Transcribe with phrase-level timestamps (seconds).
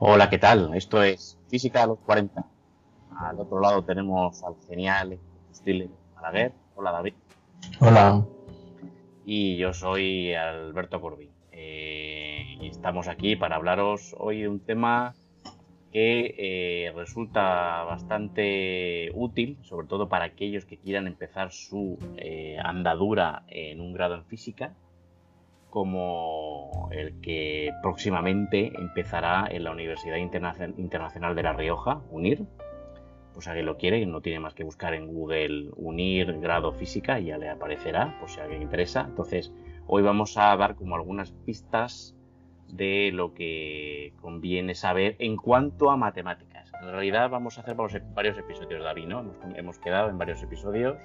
[0.00, 0.76] Hola, ¿qué tal?
[0.76, 2.46] Esto es Física a los 40.
[3.18, 5.18] Al otro lado tenemos al genial
[5.52, 6.52] Stile Malaguer.
[6.76, 7.14] Hola, David.
[7.80, 8.24] Hola.
[9.26, 11.28] Y yo soy Alberto Corbí.
[11.50, 15.16] Eh, y estamos aquí para hablaros hoy de un tema
[15.92, 23.42] que eh, resulta bastante útil, sobre todo para aquellos que quieran empezar su eh, andadura
[23.48, 24.74] en un grado en física
[25.70, 32.44] como el que próximamente empezará en la Universidad Internacional de La Rioja, UNIR.
[33.34, 37.20] Pues a quien lo quiere, no tiene más que buscar en Google UNIR grado física
[37.20, 39.06] y ya le aparecerá, por si a alguien interesa.
[39.08, 39.52] Entonces,
[39.86, 42.16] hoy vamos a dar como algunas pistas
[42.66, 46.70] de lo que conviene saber en cuanto a matemáticas.
[46.82, 49.24] En realidad vamos a hacer varios episodios, David, ¿no?
[49.54, 50.96] Hemos quedado en varios episodios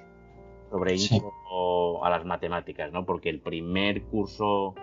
[0.73, 3.05] sobre intro a las matemáticas, ¿no?
[3.05, 4.73] Porque el primer curso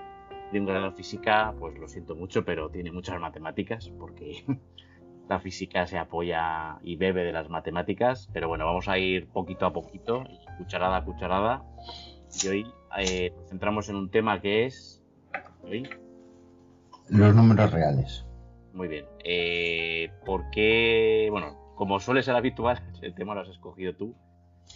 [0.53, 4.45] de un grado de física, pues lo siento mucho, pero tiene muchas matemáticas, porque
[5.29, 8.31] la física se apoya y bebe de las matemáticas.
[8.33, 10.23] Pero bueno, vamos a ir poquito a poquito,
[10.59, 11.65] cucharada a cucharada.
[12.41, 12.67] Y hoy
[12.97, 15.03] eh, nos centramos en un tema que es.
[17.09, 18.25] Los números reales.
[18.75, 19.07] Muy bien.
[19.25, 21.27] Eh, ¿Por qué?
[21.33, 24.15] Bueno, como suele ser habitual, el tema lo has escogido tú.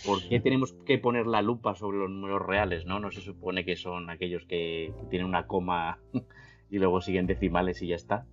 [0.05, 2.87] ¿Por qué tenemos que poner la lupa sobre los números reales?
[2.87, 3.01] ¿no?
[3.01, 5.99] no se supone que son aquellos que tienen una coma
[6.71, 8.27] y luego siguen decimales y ya está.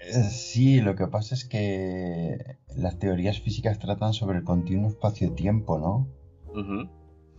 [0.00, 5.78] Eh, sí, lo que pasa es que las teorías físicas tratan sobre el continuo espacio-tiempo,
[5.78, 6.08] ¿no?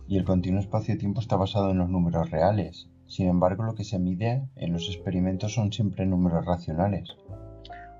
[0.08, 2.88] Y el continuo espacio-tiempo está basado en los números reales.
[3.06, 7.16] Sin embargo, lo que se mide en los experimentos son siempre números racionales.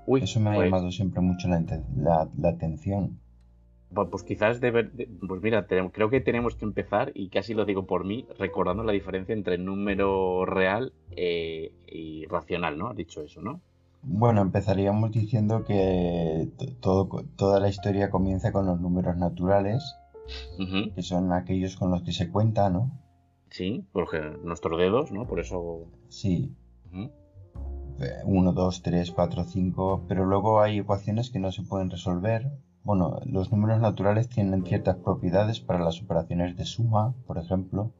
[0.07, 3.19] Eso me ha pues llamado siempre mucho la atención.
[3.93, 4.85] Pues quizás debe,
[5.27, 8.93] pues mira, creo que tenemos que empezar, y casi lo digo por mí, recordando la
[8.93, 12.87] diferencia entre número real eh, y racional, ¿no?
[12.87, 13.59] Has dicho eso, ¿no?
[14.03, 16.47] Bueno, empezaríamos diciendo que
[16.79, 19.97] todo, toda la historia comienza con los números naturales,
[20.95, 22.91] que son aquellos con los que se cuenta, ¿no?
[23.49, 25.27] Sí, porque nuestros dedos, ¿no?
[25.27, 25.85] Por eso...
[26.07, 26.55] Sí.
[28.25, 32.49] 1, 2, 3, 4, 5, pero luego hay ecuaciones que no se pueden resolver
[32.83, 37.91] bueno, los números naturales tienen ciertas propiedades para las operaciones de suma, por ejemplo,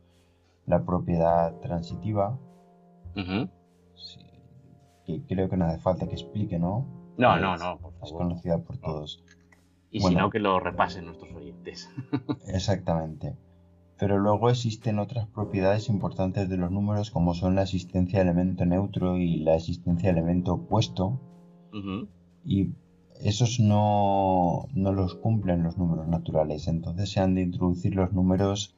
[0.66, 2.40] la propiedad transitiva,
[5.06, 6.86] que creo que no hace falta que explique, ¿no?
[7.18, 9.24] No, no, no, por Es conocida por todos.
[9.92, 11.90] Y si no, que lo repasen nuestros oyentes.
[12.48, 13.36] exactamente.
[14.00, 18.66] Pero luego existen otras propiedades importantes de los números, como son la existencia de elemento
[18.66, 21.20] neutro y la existencia de elemento opuesto.
[22.44, 22.72] Y
[23.24, 28.76] esos no, los cumplen los números naturales, entonces se han de introducir los números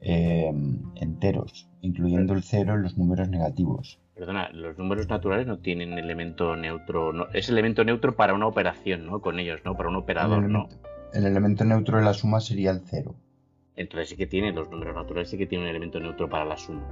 [0.00, 4.00] em, enteros, incluyendo el cero en los números negativos.
[4.14, 9.06] Perdona, los números naturales no tienen elemento neutro, no, es elemento neutro para una operación,
[9.06, 9.20] ¿no?
[9.20, 9.76] Con ellos, ¿no?
[9.76, 10.68] Para un operador, ¿no?
[11.12, 13.14] El elemento neutro de la suma sería el cero.
[13.76, 16.56] Entonces sí que tiene, los números naturales sí que tienen un elemento neutro para la
[16.56, 16.86] suma.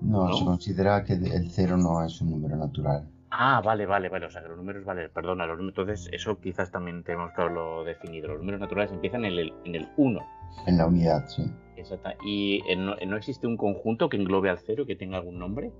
[0.00, 3.08] no, se considera que el cero no es un número natural.
[3.30, 4.26] Ah, vale, vale, vale.
[4.26, 7.84] O sea, que los números, vale, perdona, los entonces eso quizás también tenemos que haberlo
[7.84, 8.28] definido.
[8.28, 10.20] Los números naturales empiezan en el, en el 1.
[10.66, 11.44] En la unidad, sí.
[11.76, 12.10] Exacto.
[12.24, 15.72] ¿Y no, existe un conjunto que englobe al cero, que tenga algún nombre?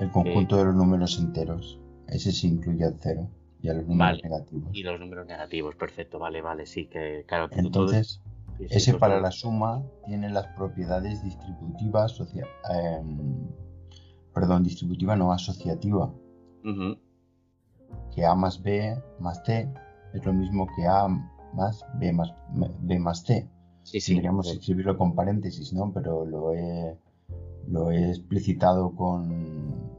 [0.00, 1.80] El conjunto de los números enteros.
[2.08, 3.28] Ese sí incluye al cero
[3.62, 4.70] y a los números negativos.
[4.72, 7.48] Y los números negativos, perfecto, vale, vale, sí, que claro.
[7.52, 8.22] Entonces,
[8.58, 13.48] ese para la suma tiene las propiedades distributivas, em,
[14.34, 16.12] perdón, distributiva no asociativa
[18.14, 19.68] que A más B más C
[20.12, 21.08] es lo mismo que A
[21.54, 22.32] más B más,
[22.80, 23.48] B más C.
[23.82, 25.92] Sí, sí, Tendríamos escribirlo con paréntesis, ¿no?
[25.92, 26.98] Pero lo he,
[27.68, 29.92] lo he explicitado con...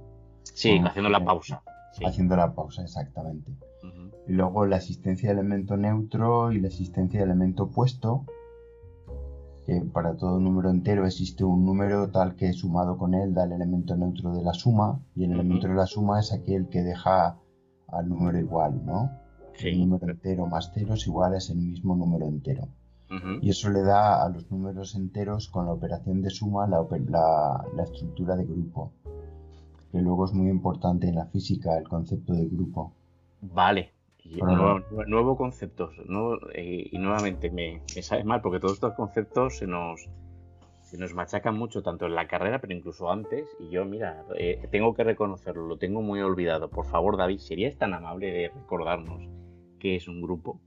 [0.44, 1.63] Sí, haciendo la pausa.
[2.06, 3.52] Haciendo la pausa, exactamente.
[4.28, 8.25] Y luego la existencia de elemento neutro y la existencia de elemento opuesto,
[9.70, 13.52] que para todo número entero existe un número tal que sumado con él da el
[13.52, 17.38] elemento neutro de la suma, y el elemento de la suma es aquel que deja
[17.88, 19.12] al número igual, ¿no?
[19.60, 22.68] El número entero más cero es igual a ese mismo número entero.
[23.42, 26.86] Y eso le da a los números enteros con la operación de suma la,
[27.76, 28.92] la, estructura de grupo,
[29.92, 32.94] que luego es muy importante en la física el concepto de grupo.
[33.42, 33.94] Vale,
[34.37, 35.91] nuevo, nuevo, concepto.
[36.53, 40.08] Eh, y nuevamente me, me, sabe mal porque todos estos conceptos se nos,
[40.81, 43.47] se nos machacan mucho, tanto en la carrera, pero incluso antes.
[43.59, 46.70] Y yo, mira, eh, tengo que reconocerlo, lo tengo muy olvidado.
[46.70, 49.28] Por favor, David, ¿serías tan amable de recordarnos
[49.79, 50.59] qué es un grupo?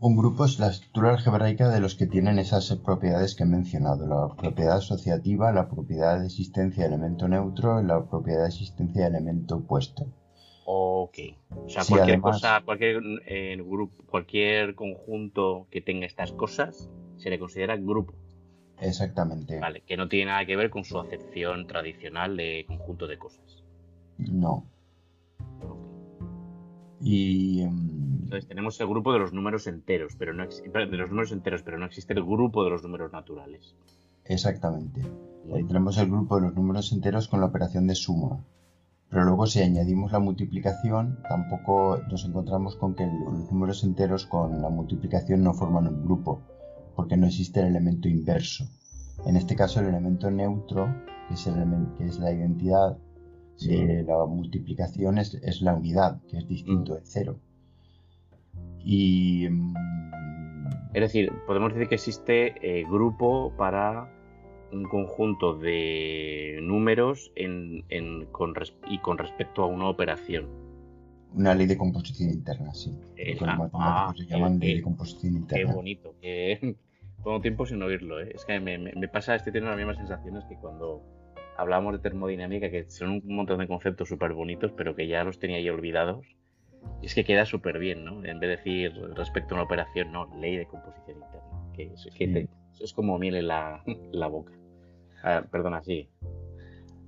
[0.00, 4.04] Un grupo es la estructura algebraica de los que tienen esas propiedades que he mencionado,
[4.04, 9.02] la propiedad asociativa, la propiedad de existencia de elemento neutro y la propiedad de existencia
[9.02, 10.06] de elemento opuesto.
[10.64, 11.18] Ok.
[11.50, 17.38] O sea, cualquier cosa, cualquier eh, grupo, cualquier conjunto que tenga estas cosas se le
[17.38, 18.14] considera grupo.
[18.80, 19.60] Exactamente.
[19.60, 23.62] Vale, que no tiene nada que ver con su acepción tradicional de conjunto de cosas.
[24.18, 24.66] No.
[27.00, 27.62] Y.
[27.62, 31.62] Em, Entonces tenemos el grupo de los números enteros, pero no de los números enteros,
[31.62, 33.74] pero no existe el grupo de los números naturales.
[34.24, 35.02] Exactamente.
[35.66, 38.44] tenemos el grupo de los números enteros con la operación de suma.
[39.12, 44.62] Pero luego si añadimos la multiplicación, tampoco nos encontramos con que los números enteros con
[44.62, 46.40] la multiplicación no forman un grupo,
[46.96, 48.64] porque no existe el elemento inverso.
[49.26, 50.86] En este caso el elemento neutro,
[51.28, 51.54] que es, el
[51.98, 52.96] que es la identidad
[53.60, 56.96] de la multiplicación, es, la unidad, que es distinto mm.
[56.96, 57.36] de cero.
[58.78, 59.46] Y...
[59.50, 59.74] Mm,
[60.94, 64.10] es decir, podemos decir que existe eh, grupo para
[64.72, 68.54] un conjunto de números en, en, con
[68.88, 70.46] y con respecto a una operación.
[71.34, 72.98] Una ley de composición interna, sí.
[73.16, 75.70] Eh, los matemáticos ah, se llaman ley de composición interna.
[75.70, 76.14] Qué bonito.
[76.20, 76.76] Que,
[77.24, 78.20] tengo tiempo sin oírlo.
[78.20, 78.32] ¿eh?
[78.34, 81.02] Es que me, me, pasa, este tiene las mismas sensaciones que cuando
[81.56, 85.38] hablábamos de termodinámica, que son un montón de conceptos súper bonitos, pero que ya los
[85.38, 86.26] tenía yo olvidados.
[87.00, 88.24] Y es que queda súper bien, ¿no?
[88.24, 91.72] En vez de decir respecto a una operación, no, ley de composición interna.
[91.74, 92.48] Que, es, que
[92.80, 94.52] es como miel en la, la boca.
[95.22, 96.08] Ah, perdona, sí.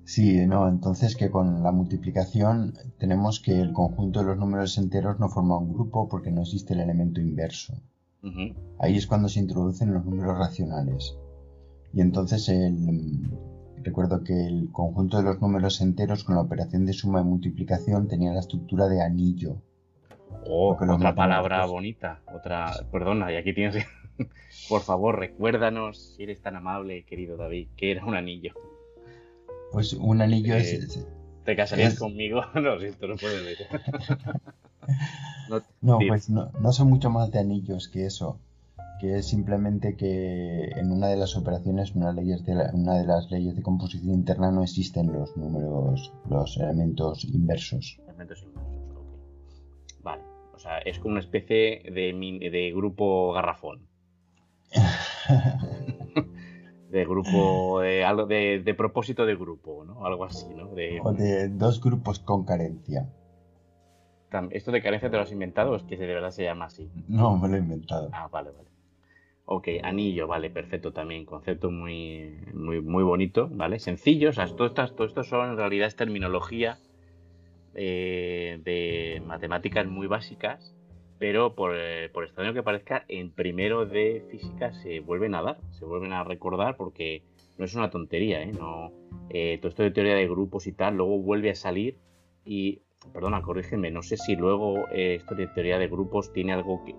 [0.04, 5.18] Sí, no, entonces que con la multiplicación tenemos que el conjunto de los números enteros
[5.18, 7.74] no forma un grupo porque no existe el elemento inverso.
[8.78, 11.16] Ahí es cuando se introducen los números racionales.
[11.92, 13.30] Y entonces el,
[13.82, 18.08] recuerdo que el conjunto de los números enteros con la operación de suma y multiplicación
[18.08, 19.62] tenía la estructura de anillo.
[20.46, 22.20] Oh, otra palabra bonita.
[22.34, 23.76] Otra, perdona, y aquí tienes
[24.68, 28.52] por favor, recuérdanos, si eres tan amable, querido David, que era un anillo.
[29.72, 31.06] Pues un anillo es, eh,
[31.44, 32.40] ¿Te casarías conmigo?
[32.54, 33.56] No, si esto no puede ver.
[35.80, 38.38] no, pues no, no son mucho más de anillos que eso.
[39.00, 43.30] Que es simplemente que en una de las operaciones, una, leyes de una de las
[43.30, 47.98] leyes de composición interna, no existen los números, los elementos inversos.
[48.04, 50.02] Elementos inversos, ok.
[50.02, 50.22] Vale.
[50.54, 53.80] O sea, es como una especie de, de grupo garrafón.
[56.90, 60.06] de grupo, de, algo de, propósito de grupo, ¿no?
[60.06, 60.68] Algo así, ¿no?
[60.68, 63.08] De, o de dos grupos con carencia.
[64.50, 66.90] ¿Esto de carencia te lo has inventado o es que de verdad se llama así?
[67.06, 68.10] No, me lo he inventado.
[68.12, 68.68] Ah, vale, vale.
[69.46, 71.24] Ok, anillo, vale, perfecto también.
[71.24, 73.78] Concepto muy, muy, muy bonito, ¿vale?
[73.78, 76.78] Sencillo, o sea, todo esto, todo esto son en realidad es terminología
[77.74, 80.74] eh, de matemáticas muy básicas
[81.18, 85.84] pero eh, por, extraño que parezca, en primero de física se vuelven a dar, se
[85.84, 87.22] vuelven a recordar porque
[87.58, 88.52] no es una tontería, ¿eh?
[88.52, 88.92] No,
[89.30, 91.98] eh, todo esto de teoría de grupos y tal, luego vuelve a salir
[92.44, 92.82] y,
[93.12, 96.94] perdona, corrígeme, no sé si luego esto de teoría de grupos tiene algo, que,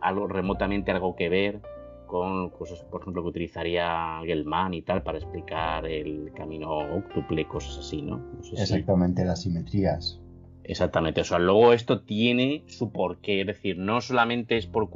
[0.00, 1.60] algo remotamente algo que ver
[2.06, 7.78] con cosas, por ejemplo, que utilizaría Gelman y tal para explicar el camino octuple, cosas
[7.78, 8.24] así, ¿no?
[8.52, 10.20] Exactamente, las simetrías.
[10.68, 14.88] Exactamente, o sea, luego esto tiene su porqué, es decir, no solamente es por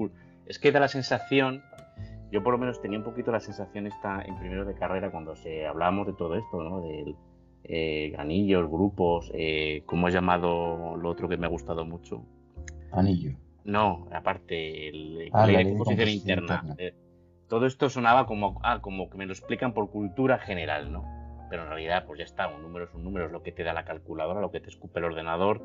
[0.47, 1.63] es que da la sensación,
[2.33, 5.37] yo por lo menos tenía un poquito la sensación esta en primero de carrera cuando
[5.37, 6.81] se hablábamos de todo esto, ¿no?
[6.81, 7.15] Del
[7.63, 12.25] eh, anillos, grupos, eh, ¿cómo has llamado lo otro que me ha gustado mucho?
[12.91, 13.37] Anillo.
[13.63, 16.75] No, aparte, el, ah, la composición interna.
[16.79, 16.95] Eh,
[17.49, 21.20] todo esto sonaba como, ah, como que me lo explican por cultura general, ¿no?
[21.51, 23.65] Pero en realidad pues ya está, un número es un número, es lo que te
[23.65, 25.61] da la calculadora, lo que te escupe el ordenador,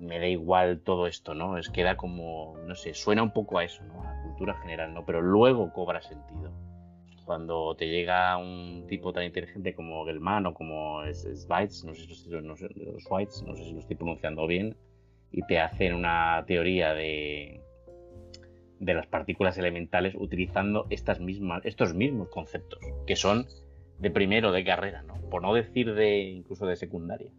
[0.00, 1.58] me da igual todo esto, ¿no?
[1.58, 4.02] Es queda como, no sé, suena un poco a eso, ¿no?
[4.02, 5.04] A la cultura general, ¿no?
[5.04, 6.52] Pero luego cobra sentido.
[7.24, 12.30] Cuando te llega un tipo tan inteligente como Gelman o como Schweitz, no sé, si,
[12.30, 12.68] no sé,
[13.00, 14.76] Schweitz, no sé si lo estoy pronunciando bien,
[15.32, 17.60] y te hacen una teoría de,
[18.78, 23.46] de las partículas elementales utilizando estas mismas, estos mismos conceptos, que son
[23.98, 25.14] de primero de carrera, ¿no?
[25.30, 27.30] Por no decir de incluso de secundaria.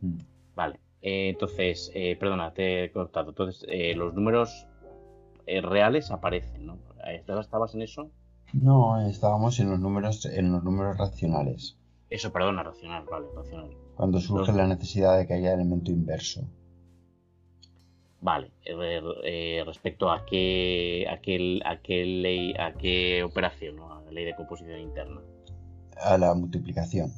[0.00, 0.18] Mm.
[0.54, 0.78] Vale.
[1.02, 3.30] Eh, entonces, eh, perdona, te he cortado.
[3.30, 4.66] Entonces, eh, los números
[5.46, 6.78] reales aparecen, ¿no?
[7.06, 8.10] ¿Estabas en eso?
[8.54, 11.76] No, estábamos en los números, en los números racionales.
[12.08, 13.70] Eso, perdona, racional, vale, racional.
[13.94, 16.48] Cuando surge la necesidad de que haya elemento inverso.
[18.22, 18.50] Vale,
[19.66, 23.92] respecto a qué, a qué, a qué ley, a qué operación, ¿no?
[23.92, 25.20] a la ley de composición interna
[26.04, 27.10] a la multiplicación.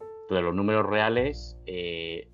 [0.00, 2.28] Entonces, los números reales, eh,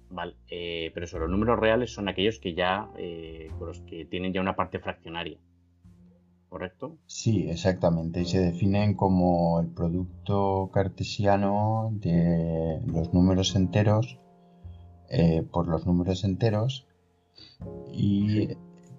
[0.51, 4.41] eh, pero eso, los números reales son aquellos que ya, eh, los que tienen ya
[4.41, 5.39] una parte fraccionaria.
[6.49, 6.99] ¿Correcto?
[7.07, 8.21] Sí, exactamente.
[8.23, 14.19] Y se definen como el producto cartesiano de los números enteros
[15.17, 16.89] eh, por los números enteros
[17.93, 18.49] y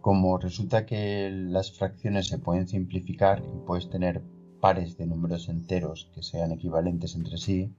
[0.01, 4.21] como resulta que las fracciones se pueden simplificar y puedes tener
[4.65, 7.71] pares de números enteros que sean equivalentes entre sí,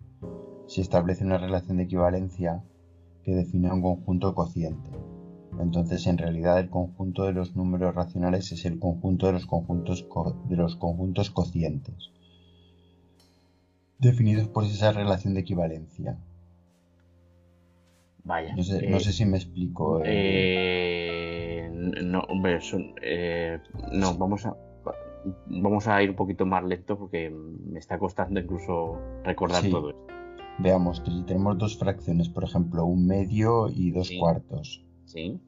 [0.69, 2.63] se establece una relación de equivalencia
[3.25, 4.91] que define un conjunto cociente.
[5.59, 10.07] Entonces, en realidad, el conjunto de los números racionales es el conjunto de los conjuntos,
[10.49, 12.13] de los conjuntos cocientes,
[13.99, 16.17] definidos por esa relación de equivalencia.
[18.23, 18.55] Vaya.
[18.55, 20.05] No sé, eh, si me explico.
[20.05, 21.67] Eh.
[21.67, 21.71] Eh,
[22.05, 22.61] no, hombre,
[23.93, 24.57] no, vamos a,
[25.47, 30.07] vamos a ir un poquito más lento porque me está costando incluso recordar todo esto.
[30.59, 34.85] Veamos, tenemos dos fracciones, por ejemplo, un medio y dos cuartos.
[35.05, 35.41] Sí.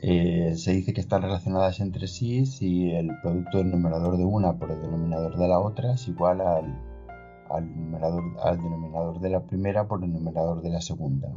[0.00, 4.70] se dice que están relacionadas entre sí si el producto del numerador de una por
[4.70, 6.78] el denominador de la otra es igual al,
[7.50, 11.28] al, numerador, al denominador de la primera por el numerador de la segunda.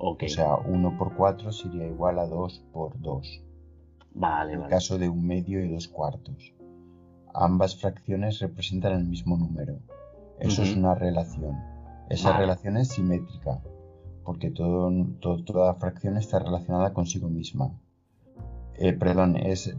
[0.00, 3.42] O sea, 1 por 4 sería igual a 2 por 2.
[4.14, 6.54] Vale, en el caso de un medio y dos cuartos.
[7.34, 9.78] Ambas fracciones representan el mismo número.
[10.40, 11.56] Eso es una relación.
[12.08, 13.60] Esa relación es simétrica,
[14.24, 14.90] porque todo,
[15.44, 17.70] toda fracción está relacionada consigo misma.
[18.78, 19.74] Eh, perdón, es,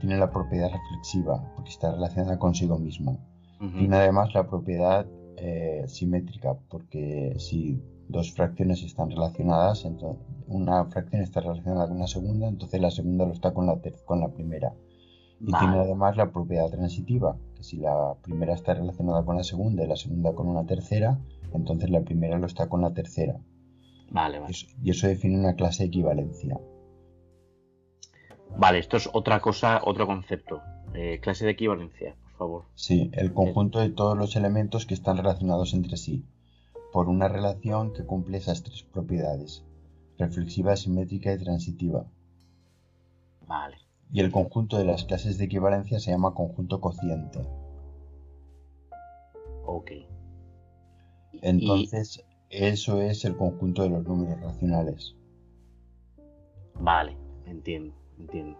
[0.00, 3.16] tiene la propiedad reflexiva, porque está relacionada consigo misma.
[3.58, 5.06] Tiene además la propiedad
[5.38, 12.06] eh, simétrica, porque si dos fracciones están relacionadas, entonces una fracción está relacionada con una
[12.06, 14.74] segunda, entonces la segunda lo está con la, con la primera.
[15.40, 19.84] Y tiene además la propiedad transitiva, que si la primera está relacionada con la segunda
[19.84, 21.18] y la segunda con una tercera,
[21.52, 23.38] entonces la primera lo está con la tercera.
[24.10, 24.54] Vale, vale.
[24.82, 26.58] Y eso, define una clase de equivalencia.
[28.56, 30.62] Vale, esto es otra cosa, otro concepto.
[30.94, 32.64] Eh, clase de equivalencia, por favor.
[32.74, 36.24] Sí, el conjunto de todos los elementos que están relacionados entre sí
[36.96, 39.62] por una relación que cumple esas tres propiedades,
[40.18, 42.06] reflexiva, simétrica y transitiva.
[43.46, 43.76] Vale.
[44.12, 47.40] Y el conjunto de las clases de equivalencia se llama conjunto cociente.
[49.64, 49.90] Ok.
[51.42, 55.16] Entonces, eso es el conjunto de los números racionales.
[56.80, 58.58] Vale, entiendo, entiendo.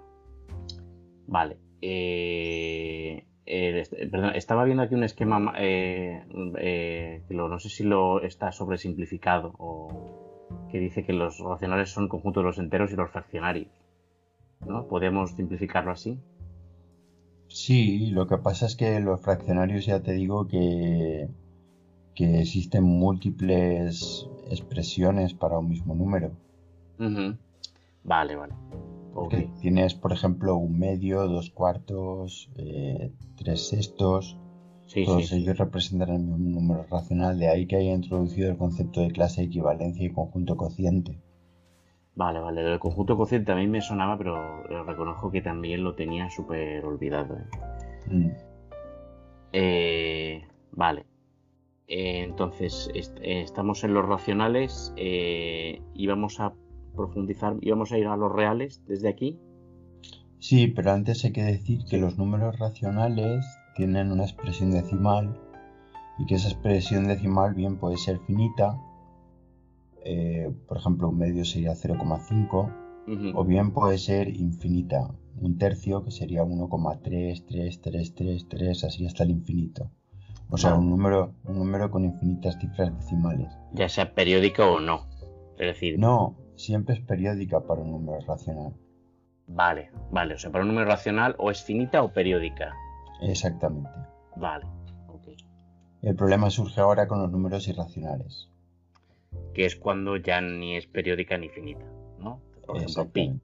[1.26, 1.58] Vale.
[1.80, 3.24] Eh,
[4.10, 6.24] perdón, estaba viendo aquí un esquema eh,
[6.58, 12.08] eh, que no sé si lo está sobresimplificado o que dice que los racionales son
[12.08, 13.68] conjunto de los enteros y los fraccionarios.
[14.64, 14.86] ¿No?
[14.86, 16.18] ¿Podemos simplificarlo así?
[17.48, 21.28] Sí, lo que pasa es que los fraccionarios ya te digo que,
[22.14, 26.32] que existen múltiples expresiones para un mismo número.
[28.04, 28.54] Vale, vale.
[29.60, 34.36] Tienes, por ejemplo, un medio, dos cuartos, eh, tres sextos.
[35.04, 39.10] todos ellos representan el mismo número racional, de ahí que haya introducido el concepto de
[39.10, 41.18] clase de equivalencia y conjunto cociente.
[42.16, 46.30] Vale, vale, el conjunto cociente a mí me sonaba, pero reconozco que también lo tenía
[46.30, 47.36] súper olvidado.
[47.36, 47.44] ¿eh?
[48.10, 48.30] Mm.
[49.52, 50.42] Eh,
[50.72, 51.04] vale.
[51.86, 52.90] entonces,
[53.22, 56.54] estamos en los racionales y vamos a
[56.96, 59.38] profundizar y vamos a ir a los reales desde aquí.
[60.38, 63.44] Sí, pero antes hay que decir que los números racionales
[63.74, 65.38] tienen una expresión decimal
[66.18, 68.80] y que esa expresión decimal bien puede ser finita,
[70.08, 75.10] eh, por ejemplo un medio sería 0,5, o bien puede ser infinita,
[75.40, 79.90] un tercio que sería 1,33333, así hasta el infinito.
[80.48, 83.52] O sea, un número, un número con infinitas cifras decimales.
[83.72, 85.08] Ya sea periódico o no.
[85.58, 88.74] Es decir, no, siempre es periódica para un número racional.
[89.48, 92.72] Vale, vale, o sea, para un número racional o es finita o periódica.
[93.22, 93.90] Exactamente.
[94.36, 94.66] Vale,
[95.08, 95.26] ok.
[96.02, 98.48] El problema surge ahora con los números irracionales.
[99.54, 101.84] Que es cuando ya ni es periódica ni finita,
[102.18, 102.40] ¿no?
[102.66, 103.40] Por ejemplo, pi.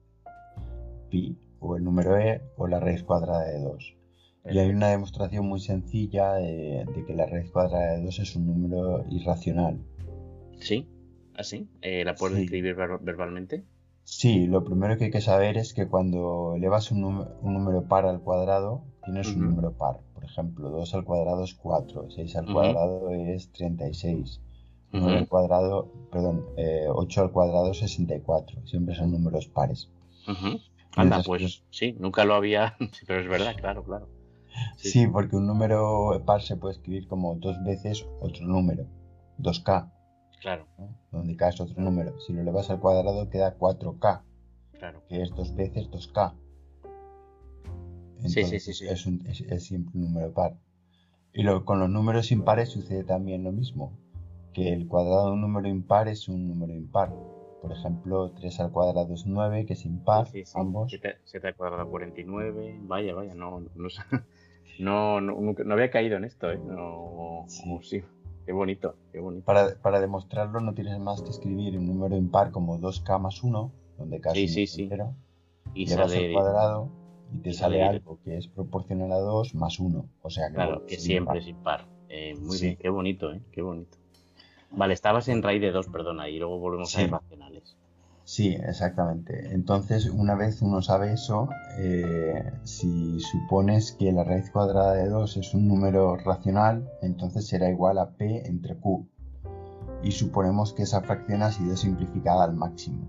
[1.09, 3.95] Pi, o el número e, o la raíz cuadrada de 2.
[4.51, 8.35] Y hay una demostración muy sencilla de, de, que la raíz cuadrada de 2 es
[8.35, 9.79] un número irracional.
[10.59, 10.87] Sí.
[11.35, 11.67] ¿Así?
[11.81, 13.63] Eh, ¿La puedes escribir verbalmente?
[14.03, 18.21] Sí, lo primero que hay que saber es que cuando elevas un, número par al
[18.21, 19.99] cuadrado, tienes un número par.
[20.13, 24.41] Por ejemplo, 2 al cuadrado es 4, 6 al cuadrado es 36,
[24.93, 28.65] 9 al cuadrado, perdón, 8 eh, al cuadrado es 64.
[28.65, 29.89] Siempre son números pares.
[30.95, 34.07] Anda, pues sí, nunca lo había, pero es verdad, claro, claro.
[34.77, 38.85] Sí, porque un número par se puede escribir como dos veces otro número,
[39.39, 39.91] 2K.
[40.41, 40.67] Claro.
[41.11, 42.19] Donde K es otro número.
[42.19, 44.21] Si lo elevas al cuadrado queda 4K.
[44.77, 45.01] Claro.
[45.07, 46.33] Que es dos veces 2K.
[48.25, 50.57] sí, sí, sí, Es, siempre un número par.
[51.33, 53.97] Y con los números impares sucede también lo mismo.
[54.53, 57.11] Que el cuadrado de un número impar es un número impar.
[57.61, 60.91] Por ejemplo, 3 al cuadrado es 9, que es impar, ambos.
[60.91, 65.21] 7, al cuadrado 49, vaya, vaya, no, no, no,
[65.63, 66.59] no, había caído en esto, ¿eh?
[66.59, 68.03] No, sí.
[68.45, 69.45] Qué bonito, qué bonito.
[69.45, 73.71] Para, para, demostrarlo no tienes más que escribir un número impar como 2k más 1,
[73.97, 75.15] donde casi sí, sí, entero,
[75.73, 76.89] y sale al cuadrado
[77.33, 80.05] y te sale, algo que es proporcional a 2 más 1.
[80.21, 81.87] O sea que, claro, que siempre es impar.
[82.09, 83.41] Eh, muy bien, qué bonito, ¿eh?
[83.51, 83.97] Qué bonito.
[84.75, 87.77] Vale, estabas en raíz de 2, perdona, y luego volvemos a irracionales.
[88.25, 89.53] Sí, exactamente.
[89.53, 95.37] Entonces, una vez uno sabe eso, eh, si supones que la raíz cuadrada de 2
[95.37, 99.05] es un número racional, entonces será igual a p entre q.
[100.03, 103.07] Y suponemos que esa fracción ha sido simplificada al máximo.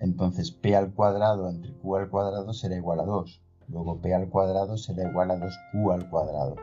[0.00, 3.42] Entonces, p al cuadrado entre q al cuadrado será igual a 2.
[3.68, 6.56] Luego p al cuadrado será igual a 2q al cuadrado.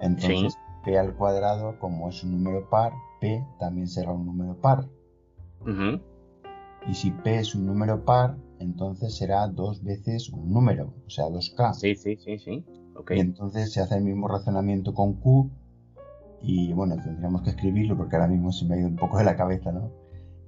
[0.00, 4.86] Entonces, p al cuadrado, como es un número par, p también será un número par.
[6.88, 11.26] Y si p es un número par, entonces será dos veces un número, o sea,
[11.26, 11.74] 2k.
[11.74, 12.64] Sí, sí, sí, sí.
[13.10, 15.50] Y entonces se hace el mismo razonamiento con q.
[16.40, 19.24] Y bueno, tendríamos que escribirlo porque ahora mismo se me ha ido un poco de
[19.24, 19.90] la cabeza, ¿no?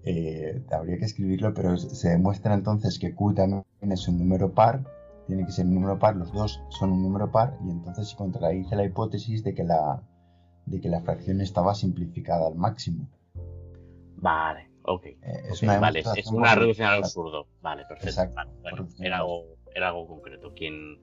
[0.04, 4.82] Eh, habría que escribirlo, pero se demuestra entonces que q también es un número par
[5.30, 8.16] tiene que ser un número par, los dos son un número par y entonces se
[8.16, 10.02] contradice la hipótesis de que la,
[10.66, 13.08] de que la fracción estaba simplificada al máximo.
[14.16, 15.06] Vale, ok.
[15.06, 15.18] Eh,
[15.50, 17.46] es, Una vale, es una reducción al absurdo.
[17.60, 18.32] Vale, perfecto.
[18.62, 20.52] bueno, era algo, era algo concreto.
[20.54, 21.00] Quien,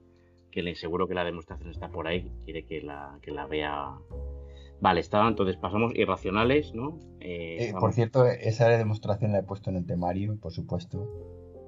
[0.50, 3.98] quien le seguro que la demostración está por ahí, quiere que la, que la vea.
[4.80, 7.00] Vale, estaba, entonces pasamos irracionales, ¿no?
[7.20, 11.04] Eh, eh, por cierto, esa demostración la he puesto en el temario, por supuesto.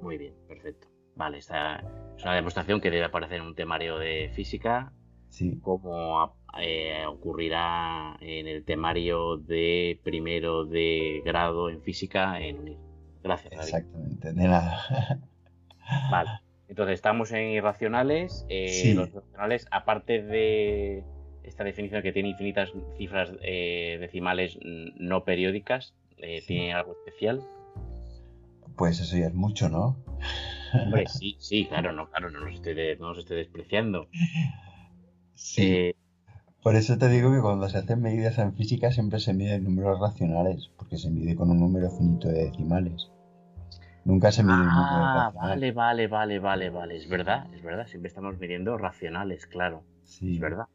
[0.01, 0.87] Muy bien, perfecto.
[1.17, 1.81] Vale, esta
[2.17, 4.93] es una demostración que debe aparecer en un temario de física.
[5.31, 5.59] Sí.
[5.63, 12.77] Como eh, ocurrirá en el temario de primero de grado en física en
[13.23, 13.53] Gracias.
[13.53, 14.81] Exactamente, de nada.
[16.11, 16.31] Vale.
[16.69, 18.47] Entonces estamos en irracionales.
[18.49, 21.05] Eh, los irracionales, aparte de
[21.43, 25.95] esta definición que tiene infinitas cifras eh, decimales no periódicas,
[26.47, 27.43] ¿tiene algo especial?
[28.77, 29.97] Pues eso ya es mucho, ¿no?
[30.73, 34.09] Hombre, sí, sí, claro, no, claro, no nos esté, no despreciando.
[35.41, 35.63] Sí.
[35.63, 35.97] Eh,
[36.63, 39.99] por eso te digo que cuando se hacen medidas en física siempre se miden números
[39.99, 43.11] racionales, porque se mide con un número finito de decimales.
[44.05, 46.97] Nunca se mide un número ah, Vale, vale, vale, vale, vale.
[46.97, 47.87] Es verdad, es verdad.
[47.87, 49.83] Siempre estamos midiendo racionales, claro.
[50.05, 50.35] Sí.
[50.35, 50.67] Es verdad.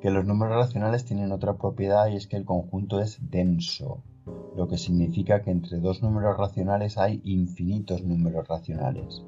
[0.00, 4.02] Que los números racionales tienen otra propiedad y es que el conjunto es denso
[4.56, 9.22] lo que significa que entre dos números racionales hay infinitos números racionales.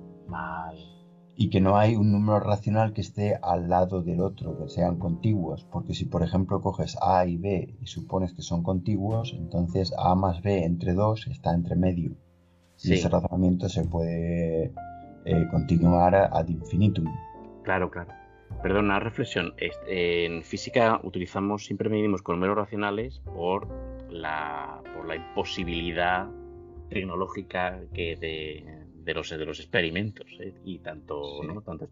[1.36, 4.98] Y que no hay un número racional que esté al lado del otro, que sean
[4.98, 9.92] contiguos, porque si por ejemplo coges A y B y supones que son contiguos, entonces
[9.98, 12.12] A más B entre dos está entre medio.
[12.82, 14.72] Y ese razonamiento se puede
[15.24, 17.06] eh, continuar ad infinitum.
[17.64, 18.12] Claro, claro.
[18.62, 19.54] Perdón, una reflexión.
[19.86, 23.68] En física utilizamos, siempre medimos con números racionales por
[24.10, 26.28] la, por la imposibilidad
[26.88, 30.54] tecnológica que de, los, de los experimentos ¿eh?
[30.64, 31.60] y tanto, ¿no?
[31.62, 31.88] tanto,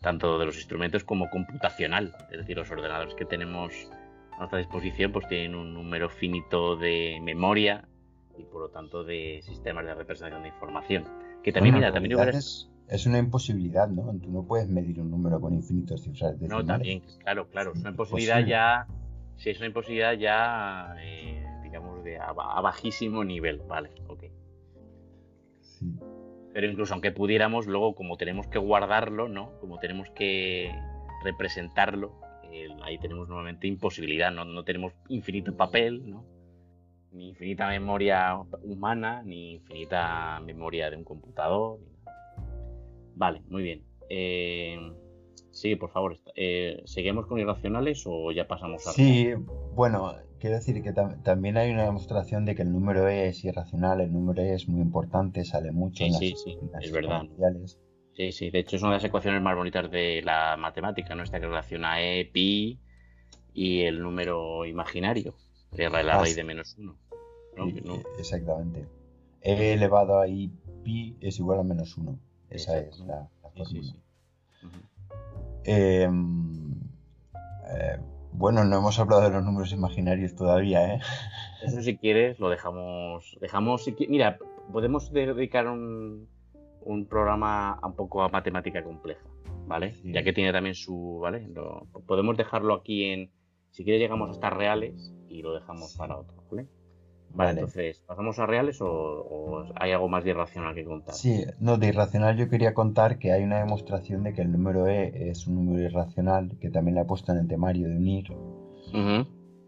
[0.00, 2.14] tanto de los instrumentos como computacional.
[2.30, 3.72] Es decir, los ordenadores que tenemos
[4.32, 7.88] a nuestra disposición pues tienen un número finito de memoria
[8.38, 11.04] y por lo tanto de sistemas de representación de información.
[11.42, 12.18] Que también, mira, también
[12.88, 14.16] es una imposibilidad, ¿no?
[14.20, 16.66] Tú no puedes medir un número con infinitos cifras decimales.
[16.66, 17.72] No, también, claro, claro.
[17.74, 18.86] Es una imposibilidad ya.
[19.36, 23.60] Sí, es una imposibilidad ya, eh, digamos, de a, bajísimo nivel.
[23.68, 24.24] Vale, ok.
[26.56, 29.60] Pero incluso aunque pudiéramos, luego, como tenemos que guardarlo, ¿no?
[29.60, 30.74] Como tenemos que
[31.22, 32.18] representarlo,
[32.82, 34.32] ahí tenemos nuevamente imposibilidad.
[34.32, 34.46] ¿no?
[34.46, 36.24] no tenemos infinito papel, ¿no?
[37.12, 41.78] Ni infinita memoria humana, ni infinita memoria de un computador,
[43.16, 43.82] Vale, muy bien.
[44.08, 44.78] Eh,
[45.56, 48.92] sí, por favor, eh, ¿seguimos con irracionales o ya pasamos a...
[48.92, 49.32] Sí,
[49.74, 54.00] bueno, quiero decir que también hay una demostración de que el número E es irracional,
[54.00, 57.22] el número E es muy importante, sale mucho en las, sí, sí, es verdad.
[58.14, 61.22] Sí, sí, de hecho es una de las ecuaciones más bonitas de la matemática, ¿no?
[61.22, 62.78] Esta que relaciona E, pi
[63.52, 65.34] y el número imaginario,
[65.72, 66.96] de la ah, raíz de menos uno.
[68.18, 68.86] Exactamente.
[69.42, 70.50] E elevado a I
[70.82, 72.18] pi es igual a menos uno.
[72.50, 73.92] Esa es la, fórmula.
[74.62, 74.70] Em,
[75.66, 76.08] eh,
[78.32, 81.00] bueno, no hemos hablado de los números imaginarios todavía, ¿eh?
[81.62, 83.36] Eso si quieres lo dejamos.
[83.40, 84.38] Dejamos, mira,
[84.72, 86.28] podemos dedicar un,
[86.82, 89.26] un programa un poco a matemática compleja,
[89.66, 89.94] ¿vale?
[90.04, 91.48] Ya que tiene también su, ¿vale?
[92.06, 93.30] podemos dejarlo aquí en,
[93.70, 96.66] si quieres llegamos a estar reales y lo dejamos para otro, ¿vale?
[97.34, 101.14] Vale, entonces, ¿pasamos a reales o, hay algo más de irracional que contar?
[101.14, 104.86] Sí, no, de irracional yo quería contar que hay una demostración de que el número
[104.86, 108.24] E es un número irracional, que también la he puesto en el temario de unir.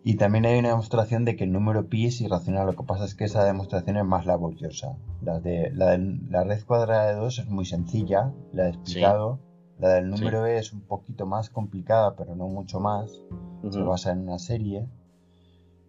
[0.04, 3.04] Y también hay una demostración de que el número pi es irracional, lo que pasa
[3.04, 4.96] es que esa demostración es más laboriosa.
[5.20, 9.40] La de la, la red cuadrada de 2 es muy sencilla, la he explicado.
[9.78, 13.22] La del número E es un poquito más complicada, pero no mucho más.
[13.70, 14.88] Se basa en una serie.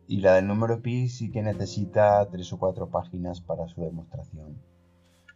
[0.10, 4.60] Y la del número pi sí que necesita tres o cuatro páginas para su demostración.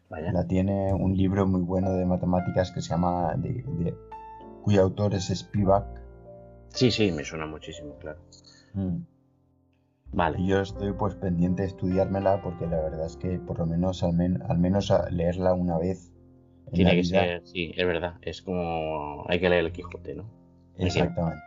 [0.10, 3.96] La tiene un libro muy bueno de matemáticas que se llama, de,
[4.64, 5.86] cuyo autor es Spivak.
[6.70, 8.20] Sí, sí, me suena muchísimo, claro.
[8.74, 9.04] Mm.
[10.12, 10.42] Vale.
[10.42, 14.02] Y yo estoy pues pendiente de estudiármela porque la verdad es que por lo menos
[14.02, 16.12] al, al menos leerla una vez.
[16.72, 18.16] Tiene que ser, sí, es verdad.
[18.24, 20.26] Es como hay que leer el Quijote, ¿no?
[20.80, 21.44] Exactamente.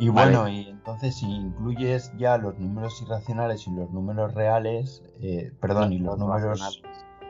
[0.00, 5.52] Y bueno, y entonces si incluyes ya los números irracionales y los números reales, eh,
[5.60, 6.82] perdón, y los, números,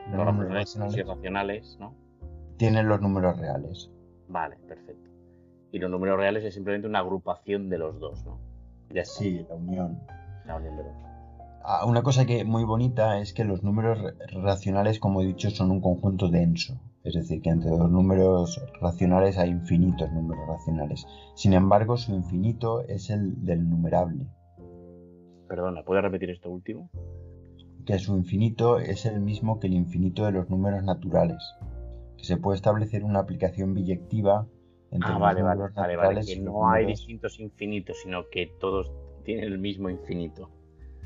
[0.09, 1.93] los números irracionales, ¿no?
[2.55, 3.91] Tienen los números reales.
[4.29, 5.09] Vale, perfecto.
[5.73, 8.39] Y los números reales es simplemente una agrupación de los dos, ¿no?
[9.03, 9.99] sí, la unión.
[10.45, 11.11] La unión de los dos.
[11.65, 13.99] Ah, una cosa que muy bonita es que los números
[14.31, 16.79] racionales, como he dicho, son un conjunto denso.
[17.03, 21.05] Es decir, que entre los números racionales hay infinitos números racionales.
[21.35, 24.27] Sin embargo, su infinito es el del numerable.
[25.47, 26.89] Perdona, ¿puedes repetir esto último?
[27.85, 31.41] Que su infinito es el mismo que el infinito de los números naturales.
[32.17, 34.47] Que se puede establecer una aplicación biyectiva
[34.91, 38.51] entre ah, los vale, números vale, naturales vale, que no hay distintos infinitos, sino que
[38.59, 38.91] todos
[39.23, 40.49] tienen el mismo infinito.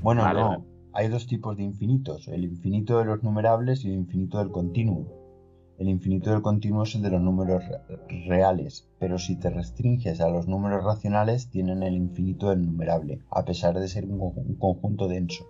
[0.01, 0.65] Bueno, no.
[0.93, 5.05] Hay dos tipos de infinitos, el infinito de los numerables y el infinito del continuo.
[5.77, 7.63] El infinito del continuo es el de los números
[8.27, 13.43] reales, pero si te restringes a los números racionales tienen el infinito del numerable, a
[13.43, 15.45] pesar de ser un, conjunto denso.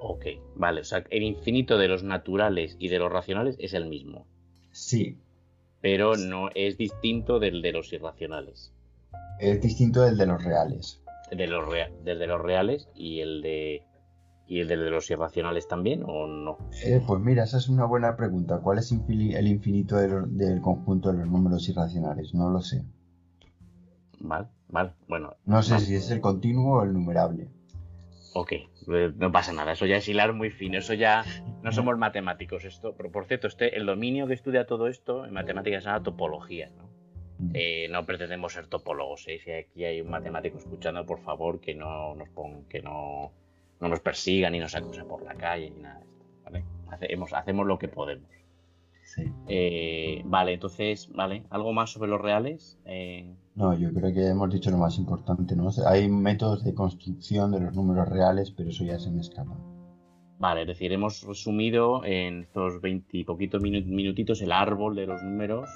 [0.00, 3.86] Ok, vale, o sea, el infinito de los naturales y de los racionales es el
[3.86, 4.26] mismo.
[4.72, 5.18] Sí.
[5.82, 8.72] Pero no es distinto del de los irracionales.
[9.38, 11.02] Es distinto del de los reales.
[11.30, 11.68] De los,
[12.04, 13.82] del de los reales y el de
[14.48, 16.58] ¿Y el de los irracionales también o no?
[16.84, 18.60] Eh, pues mira, esa es una buena pregunta.
[18.60, 22.32] ¿Cuál es el infinito del conjunto de los números irracionales?
[22.32, 22.84] No lo sé.
[24.20, 25.34] Vale, vale, bueno.
[25.44, 27.48] No sé si es el continuo o el numerable.
[28.34, 31.24] Ok, eh, no pasa nada, eso ya es hilar muy fino, eso ya
[31.62, 35.32] no somos matemáticos esto, pero por cierto, este, el dominio que estudia todo esto en
[35.32, 36.86] matemáticas es la topología, ¿no?
[37.38, 37.50] Mm.
[37.54, 42.14] Eh, no pretendemos ser topólogos, Si aquí hay un matemático escuchando, por favor, que no
[42.14, 43.32] nos ponga, que no
[43.80, 46.64] no nos persiga ni nos acuse por la calle ni nada de esto, ¿vale?
[46.90, 48.28] Hacemos, hacemos lo que podemos.
[49.04, 49.32] Sí.
[49.48, 51.44] Eh, vale, entonces, ¿vale?
[51.50, 52.78] ¿Algo más sobre los reales?
[52.84, 55.70] Eh, no, yo creo que hemos dicho lo más importante, ¿no?
[55.86, 59.56] hay métodos de construcción de los números reales, pero eso ya se me escapa.
[60.38, 65.22] Vale, es decir, hemos resumido en estos 20 y poquitos minutitos el árbol de los
[65.22, 65.70] números,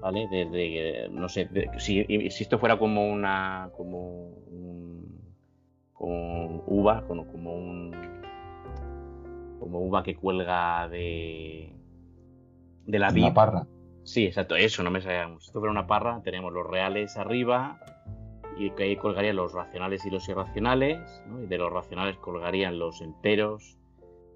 [0.00, 0.28] ¿vale?
[0.30, 5.05] Desde, no sé, si, si, esto fuera como una, como un,
[5.96, 7.94] con uva, como, como un
[9.58, 11.72] como uva que cuelga de
[12.86, 13.66] de la Una parra.
[14.04, 15.42] Sí, exacto, eso, no me sabíamos.
[15.42, 17.80] Si esto fuera una parra, tenemos los reales arriba
[18.56, 23.00] y que ahí colgarían los racionales y los irracionales, y de los racionales colgarían los
[23.02, 23.76] enteros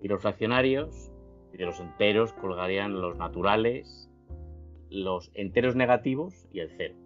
[0.02, 1.12] y los fraccionarios,
[1.54, 4.10] y de los enteros colgarían los naturales,
[4.90, 6.96] los enteros negativos y el cero.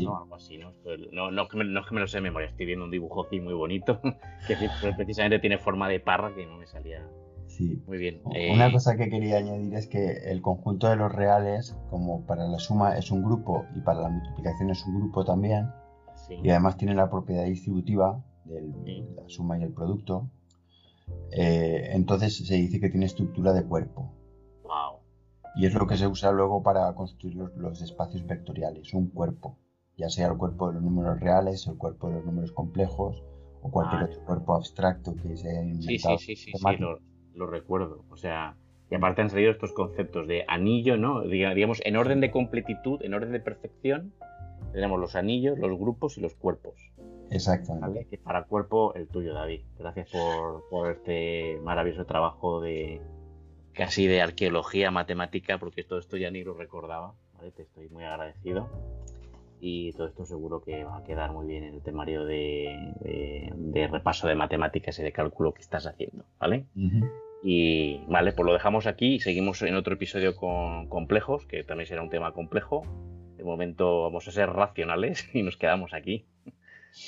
[0.00, 0.72] No, algo así, ¿no?
[1.12, 3.54] No, no, es que me lo sé de memoria, estoy viendo un dibujo aquí muy
[3.54, 4.00] bonito,
[4.48, 4.56] que
[4.96, 7.06] precisamente tiene forma de parra que no me salía
[7.46, 7.82] sí.
[7.86, 8.20] muy bien.
[8.24, 12.46] Una eh, cosa que quería añadir es que el conjunto de los reales, como para
[12.48, 15.70] la suma es un grupo y para la multiplicación es un grupo también,
[16.28, 18.62] y además tiene la propiedad distributiva de
[19.14, 20.28] la suma y el producto,
[21.30, 24.12] eh, entonces se dice que tiene estructura de cuerpo.
[24.64, 25.00] Wow.
[25.54, 29.58] Y es lo que se usa luego para construir los espacios vectoriales, un cuerpo
[29.96, 33.24] ya sea el cuerpo de los números reales, el cuerpo de los números complejos
[33.62, 36.18] o cualquier otro cuerpo abstracto que se haya inventado.
[36.18, 36.76] Sí, sí, sí, sí,
[37.34, 38.04] lo, recuerdo.
[38.10, 38.56] O sea,
[38.90, 41.22] y aparte han salido estos conceptos de anillo, ¿no?
[41.22, 44.12] Digamos, en orden de completitud, en orden de perfección,
[44.72, 46.74] tenemos los anillos, los grupos y los cuerpos.
[47.30, 48.06] Exactamente.
[48.06, 49.62] Que para cuerpo el tuyo, David.
[49.78, 53.00] Gracias por, por este maravilloso trabajo de
[53.72, 57.14] casi de arqueología matemática, porque todo esto ya ni lo recordaba.
[57.34, 57.50] ¿vale?
[57.50, 58.70] Te estoy muy agradecido
[59.60, 64.28] y todo esto seguro que va a quedar muy bien en el temario de, repaso
[64.28, 66.64] de matemáticas y de cálculo que estás haciendo, ¿vale?
[67.42, 71.86] Y vale, pues lo dejamos aquí y seguimos en otro episodio con complejos, que también
[71.86, 72.82] será un tema complejo.
[73.36, 76.26] De momento vamos a ser racionales y nos quedamos aquí.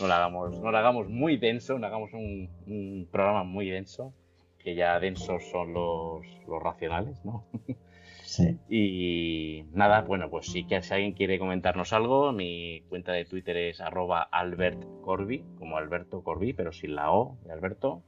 [0.01, 4.15] no lo hagamos, no lo hagamos muy denso, no hagamos un, programa muy denso,
[4.59, 7.45] que ya densos son los, los racionales, ¿no?
[8.29, 8.59] Sí.
[8.69, 13.57] Y nada, bueno, pues sí que si alguien quiere comentarnos algo, mi cuenta de Twitter
[13.57, 18.03] es arroba albertcorby, como Alberto Corby, pero sin la O de Alberto.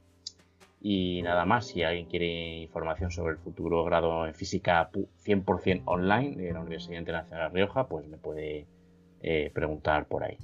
[0.79, 6.35] Y nada más, si alguien quiere información sobre el futuro grado en física 100% online
[6.35, 8.67] de la Universidad Internacional de Rioja, pues me puede
[9.23, 10.37] eh, preguntar por ahí.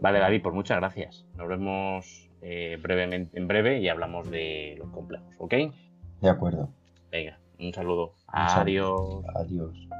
[0.00, 1.24] Vale, David, pues muchas gracias.
[1.36, 5.54] Nos vemos eh, brevemente, en breve y hablamos de los complejos, ¿ok?
[6.20, 6.68] De acuerdo.
[7.12, 8.12] Venga, un saludo.
[8.28, 9.24] Adiós.
[9.34, 9.93] Adiós.